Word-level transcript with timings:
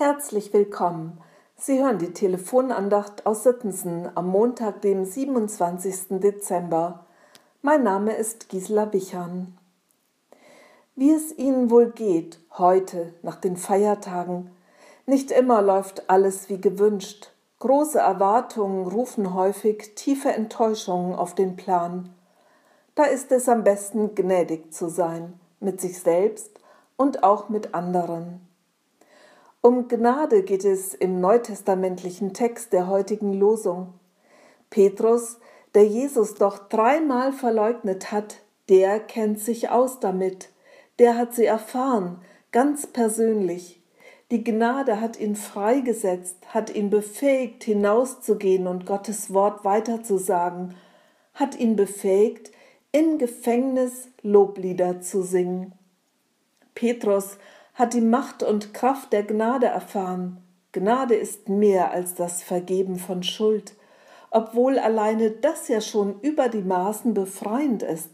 Herzlich 0.00 0.52
willkommen. 0.52 1.20
Sie 1.56 1.82
hören 1.82 1.98
die 1.98 2.12
Telefonandacht 2.12 3.26
aus 3.26 3.42
Sittensen 3.42 4.08
am 4.14 4.28
Montag, 4.28 4.80
dem 4.80 5.04
27. 5.04 6.20
Dezember. 6.20 7.04
Mein 7.62 7.82
Name 7.82 8.14
ist 8.14 8.48
Gisela 8.48 8.84
Bichern. 8.84 9.58
Wie 10.94 11.10
es 11.10 11.36
Ihnen 11.36 11.68
wohl 11.72 11.90
geht 11.90 12.38
heute 12.56 13.12
nach 13.22 13.40
den 13.40 13.56
Feiertagen. 13.56 14.52
Nicht 15.04 15.32
immer 15.32 15.62
läuft 15.62 16.08
alles 16.08 16.48
wie 16.48 16.60
gewünscht. 16.60 17.32
Große 17.58 17.98
Erwartungen 17.98 18.86
rufen 18.86 19.34
häufig 19.34 19.96
tiefe 19.96 20.30
Enttäuschungen 20.30 21.16
auf 21.16 21.34
den 21.34 21.56
Plan. 21.56 22.14
Da 22.94 23.02
ist 23.02 23.32
es 23.32 23.48
am 23.48 23.64
besten, 23.64 24.14
gnädig 24.14 24.72
zu 24.72 24.88
sein, 24.90 25.40
mit 25.58 25.80
sich 25.80 25.98
selbst 25.98 26.60
und 26.96 27.24
auch 27.24 27.48
mit 27.48 27.74
anderen. 27.74 28.47
Um 29.60 29.88
Gnade 29.88 30.44
geht 30.44 30.64
es 30.64 30.94
im 30.94 31.20
neutestamentlichen 31.20 32.32
Text 32.32 32.72
der 32.72 32.86
heutigen 32.86 33.32
Losung. 33.32 33.92
Petrus, 34.70 35.38
der 35.74 35.84
Jesus 35.84 36.34
doch 36.34 36.68
dreimal 36.68 37.32
verleugnet 37.32 38.12
hat, 38.12 38.36
der 38.68 39.00
kennt 39.00 39.40
sich 39.40 39.68
aus 39.68 39.98
damit, 39.98 40.50
der 41.00 41.16
hat 41.16 41.34
sie 41.34 41.46
erfahren, 41.46 42.20
ganz 42.52 42.86
persönlich. 42.86 43.80
Die 44.30 44.44
Gnade 44.44 45.00
hat 45.00 45.18
ihn 45.18 45.34
freigesetzt, 45.34 46.36
hat 46.54 46.72
ihn 46.74 46.88
befähigt, 46.88 47.64
hinauszugehen 47.64 48.68
und 48.68 48.86
Gottes 48.86 49.32
Wort 49.32 49.64
weiterzusagen, 49.64 50.76
hat 51.34 51.58
ihn 51.58 51.74
befähigt, 51.74 52.52
im 52.92 53.18
Gefängnis 53.18 54.08
Loblieder 54.22 55.00
zu 55.00 55.22
singen. 55.22 55.72
Petrus 56.74 57.38
hat 57.78 57.94
die 57.94 58.00
Macht 58.00 58.42
und 58.42 58.74
Kraft 58.74 59.12
der 59.12 59.22
Gnade 59.22 59.66
erfahren. 59.66 60.42
Gnade 60.72 61.14
ist 61.14 61.48
mehr 61.48 61.92
als 61.92 62.16
das 62.16 62.42
Vergeben 62.42 62.98
von 62.98 63.22
Schuld, 63.22 63.74
obwohl 64.30 64.80
alleine 64.80 65.30
das 65.30 65.68
ja 65.68 65.80
schon 65.80 66.20
über 66.20 66.48
die 66.48 66.62
Maßen 66.62 67.14
befreiend 67.14 67.84
ist. 67.84 68.10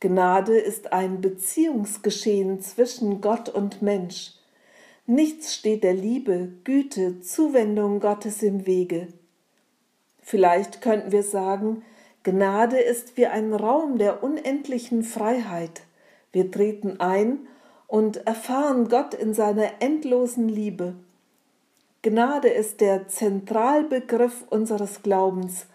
Gnade 0.00 0.58
ist 0.58 0.94
ein 0.94 1.20
Beziehungsgeschehen 1.20 2.62
zwischen 2.62 3.20
Gott 3.20 3.50
und 3.50 3.82
Mensch. 3.82 4.32
Nichts 5.06 5.54
steht 5.54 5.84
der 5.84 5.94
Liebe, 5.94 6.48
Güte, 6.64 7.20
Zuwendung 7.20 8.00
Gottes 8.00 8.42
im 8.42 8.66
Wege. 8.66 9.08
Vielleicht 10.22 10.80
könnten 10.80 11.12
wir 11.12 11.22
sagen, 11.22 11.82
Gnade 12.22 12.78
ist 12.78 13.18
wie 13.18 13.26
ein 13.26 13.52
Raum 13.52 13.98
der 13.98 14.22
unendlichen 14.22 15.02
Freiheit. 15.02 15.82
Wir 16.32 16.50
treten 16.50 16.98
ein 16.98 17.46
und 17.90 18.24
erfahren 18.24 18.88
Gott 18.88 19.14
in 19.14 19.34
seiner 19.34 19.82
endlosen 19.82 20.48
Liebe. 20.48 20.94
Gnade 22.02 22.48
ist 22.48 22.80
der 22.80 23.08
Zentralbegriff 23.08 24.44
unseres 24.48 25.02
Glaubens, 25.02 25.66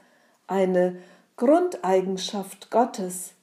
eine 0.48 0.96
Grundeigenschaft 1.36 2.72
Gottes. 2.72 3.34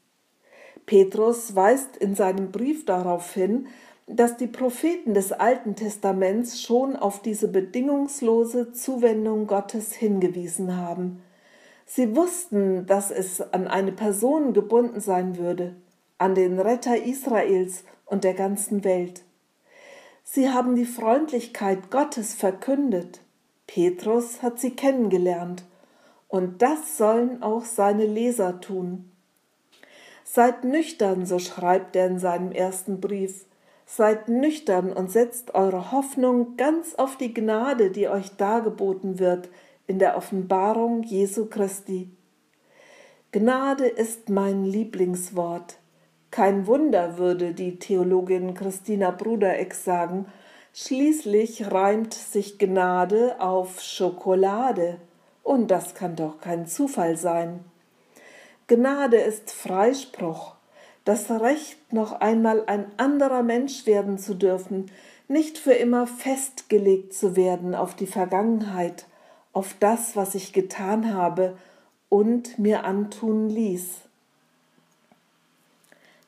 Petrus 0.87 1.55
weist 1.55 1.99
in 1.99 2.15
seinem 2.15 2.51
Brief 2.51 2.87
darauf 2.87 3.35
hin, 3.35 3.67
dass 4.07 4.39
die 4.39 4.47
Propheten 4.47 5.13
des 5.13 5.33
Alten 5.33 5.77
Testaments 5.77 6.63
schon 6.63 6.97
auf 6.97 7.21
diese 7.21 7.49
bedingungslose 7.49 8.73
Zuwendung 8.73 9.47
Gottes 9.47 9.93
hingewiesen 9.93 10.79
haben. 10.79 11.23
Sie 11.85 12.17
wussten, 12.17 12.87
dass 12.87 13.11
es 13.11 13.43
an 13.53 13.69
eine 13.69 13.93
Person 13.93 14.55
gebunden 14.55 15.01
sein 15.01 15.37
würde, 15.37 15.75
an 16.17 16.35
den 16.35 16.59
Retter 16.59 16.97
Israels 16.97 17.85
und 18.13 18.25
der 18.25 18.35
ganzen 18.35 18.85
Welt. 18.85 19.23
Sie 20.23 20.51
haben 20.51 20.77
die 20.77 20.85
Freundlichkeit 20.85 21.91
Gottes 21.91 22.35
verkündet. 22.35 23.21
Petrus 23.67 24.43
hat 24.43 24.61
sie 24.61 24.73
kennengelernt. 24.73 25.65
Und 26.29 26.61
das 26.61 26.99
sollen 26.99 27.43
auch 27.43 27.65
seine 27.65 28.05
Leser 28.05 28.61
tun. 28.61 29.11
Seid 30.25 30.63
nüchtern, 30.63 31.25
so 31.25 31.39
schreibt 31.39 31.97
er 31.97 32.07
in 32.07 32.19
seinem 32.19 32.53
ersten 32.53 33.01
Brief. 33.01 33.47
Seid 33.87 34.29
nüchtern 34.29 34.93
und 34.93 35.11
setzt 35.11 35.55
eure 35.55 35.91
Hoffnung 35.91 36.59
ganz 36.59 36.95
auf 36.95 37.17
die 37.17 37.33
Gnade, 37.33 37.91
die 37.91 38.09
euch 38.09 38.37
dargeboten 38.37 39.19
wird 39.19 39.49
in 39.87 39.99
der 39.99 40.19
Offenbarung 40.19 41.03
Jesu 41.03 41.47
Christi. 41.47 42.11
Gnade 43.33 43.87
ist 43.87 44.29
mein 44.29 44.67
Lieblingswort. 44.67 45.79
Kein 46.33 46.67
Wunder, 46.67 47.19
würde 47.19 47.53
die 47.53 47.79
Theologin 47.79 48.55
Christina 48.55 49.11
Brudereck 49.11 49.75
sagen, 49.75 50.25
schließlich 50.73 51.71
reimt 51.71 52.15
sich 52.15 52.59
Gnade 52.59 53.37
auf 53.39 53.83
Schokolade, 53.83 54.97
und 55.43 55.71
das 55.71 55.95
kann 55.95 56.17
doch 56.17 56.41
kein 56.41 56.67
Zufall 56.67 57.19
sein. 57.19 57.61
Gnade 58.67 59.19
ist 59.19 59.53
Freispruch, 59.53 60.55
das 61.05 61.31
Recht, 61.31 61.93
noch 61.93 62.13
einmal 62.13 62.65
ein 62.67 62.87
anderer 62.97 63.43
Mensch 63.43 63.85
werden 63.85 64.17
zu 64.17 64.33
dürfen, 64.33 64.91
nicht 65.29 65.59
für 65.59 65.75
immer 65.75 66.07
festgelegt 66.07 67.13
zu 67.13 67.37
werden 67.37 67.75
auf 67.75 67.95
die 67.95 68.07
Vergangenheit, 68.07 69.05
auf 69.53 69.75
das, 69.81 70.17
was 70.17 70.35
ich 70.35 70.55
getan 70.55 71.13
habe 71.13 71.59
und 72.09 72.59
mir 72.59 72.85
antun 72.87 73.51
ließ. 73.51 74.09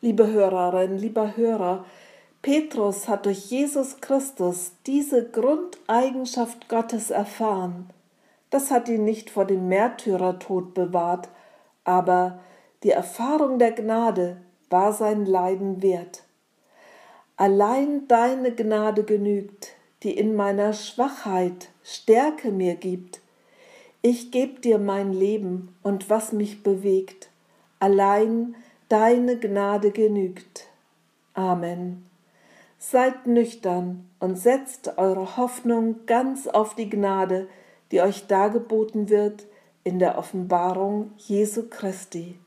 Liebe 0.05 0.31
Hörerin, 0.31 0.99
lieber 0.99 1.35
Hörer, 1.35 1.87
Petrus 2.43 3.09
hat 3.09 3.25
durch 3.25 3.47
Jesus 3.47 4.03
Christus 4.03 4.73
diese 4.87 5.31
Grundeigenschaft 5.31 6.69
Gottes 6.69 7.11
erfahren. 7.11 7.89
Das 8.51 8.71
hat 8.71 8.91
ihn 8.91 9.07
nicht 9.07 9.31
vor 9.31 9.47
dem 9.47 9.67
Märtyrertod 9.69 10.75
bewahrt, 10.75 11.31
aber 11.85 12.41
die 12.83 12.91
Erfahrung 12.91 13.59
der 13.59 13.73
Gnade 13.73 14.37
war 14.69 14.93
sein 14.93 15.25
Leiden 15.25 15.81
wert. 15.81 16.25
Allein 17.39 18.07
deine 18.07 18.55
Gnade 18.55 19.05
genügt, 19.05 19.69
die 20.03 20.13
in 20.13 20.37
meiner 20.37 20.75
Schwachheit 20.75 21.71
Stärke 21.83 22.53
mir 22.53 22.75
gibt. 22.75 23.23
Ich 24.03 24.31
geb 24.31 24.61
dir 24.61 24.79
mein 24.79 25.15
Leben 25.15 25.75
und 25.83 26.11
was 26.11 26.35
mich 26.35 26.63
bewegt. 26.63 27.31
Allein 27.81 28.55
deine 28.89 29.39
Gnade 29.39 29.91
genügt. 29.91 30.69
Amen. 31.35 32.07
Seid 32.79 33.27
nüchtern 33.27 34.09
und 34.21 34.37
setzt 34.37 34.99
eure 34.99 35.37
Hoffnung 35.37 36.07
ganz 36.07 36.47
auf 36.47 36.75
die 36.75 36.91
Gnade, 36.91 37.49
die 37.91 38.03
euch 38.03 38.27
dargeboten 38.27 39.09
wird 39.09 39.47
in 39.85 39.99
der 39.99 40.19
Offenbarung 40.19 41.13
Jesu 41.17 41.69
Christi. 41.69 42.39